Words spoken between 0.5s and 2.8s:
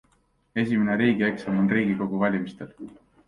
Esimene riigieksam on riigikogu valimistel.